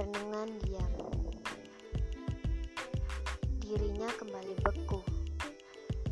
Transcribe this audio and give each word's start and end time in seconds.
Renungan 0.00 0.48
diam. 0.64 0.92
Dirinya 3.60 4.08
kembali 4.16 4.56
beku. 4.64 4.96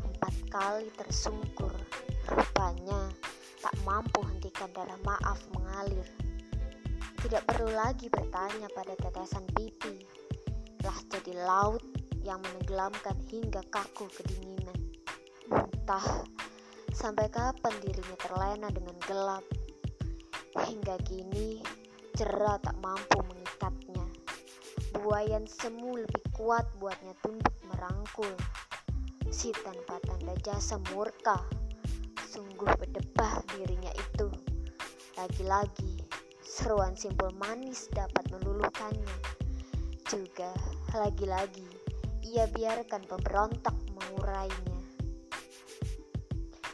Empat 0.05 0.35
kali 0.53 0.93
tersungkur. 0.93 1.73
Rupanya 2.29 3.09
tak 3.57 3.73
mampu 3.89 4.21
hentikan 4.29 4.69
darah 4.77 5.01
maaf 5.01 5.41
mengalir. 5.57 6.05
Tidak 7.17 7.41
perlu 7.49 7.73
lagi 7.73 8.13
bertanya 8.13 8.69
pada 8.77 8.93
tetesan 8.93 9.49
pipi. 9.57 10.05
Telah 10.77 10.99
jadi 11.09 11.33
laut 11.49 11.81
yang 12.21 12.45
menenggelamkan 12.45 13.17
hingga 13.25 13.65
kaku 13.73 14.05
kedinginan. 14.13 14.77
Entah 15.49 16.29
sampai 16.93 17.25
kapan 17.33 17.73
dirinya 17.81 18.17
terlena 18.21 18.69
dengan 18.69 18.93
gelap. 19.09 19.45
Hingga 20.53 21.01
kini, 21.09 21.78
cerah 22.19 22.59
tak 22.59 22.75
mampu 22.83 23.15
mengikatnya. 23.31 24.03
Buayan 24.91 25.47
semu 25.47 26.03
lebih 26.03 26.19
kuat 26.35 26.67
buatnya 26.75 27.15
tunduk 27.23 27.55
merangkul. 27.71 28.35
Si 29.31 29.55
tanpa 29.55 30.03
tanda 30.03 30.35
jasa 30.43 30.83
murka, 30.91 31.39
sungguh 32.27 32.67
berdebah 32.75 33.39
dirinya 33.55 33.87
itu. 33.95 34.27
Lagi-lagi, 35.15 36.03
seruan 36.43 36.91
simpul 36.99 37.31
manis 37.39 37.87
dapat 37.95 38.27
meluluhkannya. 38.35 39.15
Juga, 40.03 40.51
lagi-lagi, 40.91 41.71
ia 42.27 42.51
biarkan 42.51 43.07
pemberontak 43.07 43.79
mengurainya. 43.95 44.79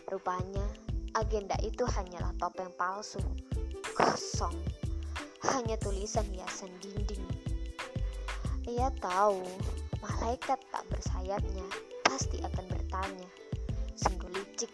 Rupanya, 0.09 0.65
agenda 1.13 1.53
itu 1.61 1.85
hanyalah 1.85 2.33
topeng 2.41 2.73
palsu, 2.73 3.21
kosong, 3.93 4.57
hanya 5.53 5.77
tulisan 5.77 6.25
hiasan 6.33 6.71
dinding. 6.81 7.21
Ia 8.65 8.89
tahu 8.97 9.45
malaikat 10.01 10.57
tak 10.73 10.83
bersayapnya 10.89 11.65
pasti 12.01 12.41
akan 12.41 12.65
bertanya. 12.65 13.29
Sungguh 13.93 14.31
licik, 14.33 14.71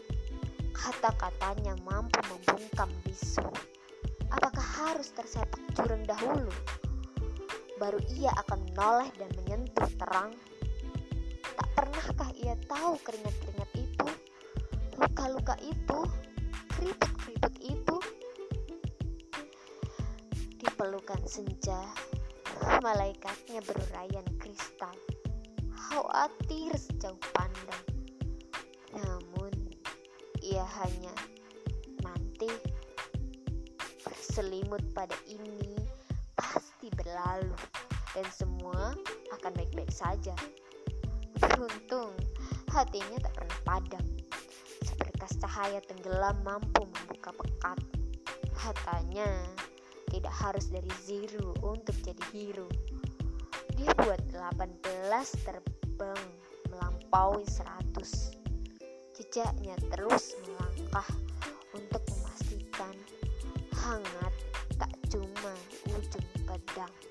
kata-katanya 0.72 1.76
mampu 1.84 2.22
membungkam 2.30 2.88
bisu. 3.04 3.44
Apakah 4.32 4.64
harus 4.64 5.12
tersepak 5.12 5.60
jurang 5.76 6.08
dahulu? 6.08 6.54
Baru 7.82 7.98
ia 8.14 8.32
akan 8.46 8.62
menoleh 8.72 9.10
dan 9.18 9.34
menyentuh 9.42 9.90
terang. 9.98 10.32
Tak 11.42 11.70
pernahkah 11.74 12.30
ia 12.38 12.56
tahu 12.70 12.96
keringat-keringat 13.02 13.72
itu, 13.76 14.08
luka-luka 15.02 15.58
itu, 15.60 16.00
keriput-keriput 16.78 17.41
pelukan 20.82 21.22
senja, 21.30 21.78
malaikatnya 22.82 23.62
berurayan 23.70 24.26
kristal 24.42 24.98
khawatir 25.70 26.74
sejauh 26.74 27.22
pandang. 27.38 27.86
Namun, 28.90 29.54
ia 30.42 30.66
hanya 30.82 31.14
nanti 32.02 32.50
berselimut 34.02 34.82
pada 34.98 35.14
ini 35.30 35.78
pasti 36.34 36.90
berlalu 36.98 37.54
dan 38.18 38.26
semua 38.34 38.98
akan 39.38 39.52
baik-baik 39.54 39.94
saja. 39.94 40.34
Beruntung, 41.38 42.18
hatinya 42.74 43.22
tak 43.22 43.38
pernah 43.38 43.60
padam. 43.70 44.06
Seberkas 44.82 45.38
cahaya 45.38 45.78
tenggelam 45.86 46.42
mampu 46.42 46.90
membuka 46.90 47.30
pekat. 47.38 47.78
Katanya, 48.58 49.30
tidak 50.12 50.36
harus 50.36 50.68
dari 50.68 50.92
zero 51.08 51.56
untuk 51.64 51.96
jadi 52.04 52.24
hero. 52.36 52.68
Dia 53.80 53.96
buat 53.96 54.20
18 54.36 54.84
terbang 55.48 56.24
melampaui 56.68 57.48
seratus. 57.48 58.36
Jejaknya 59.16 59.80
terus 59.96 60.36
melangkah 60.44 61.08
untuk 61.72 62.04
memastikan 62.12 62.96
hangat 63.72 64.34
tak 64.76 64.92
cuma 65.08 65.56
ujung 65.96 66.28
pedang. 66.44 67.11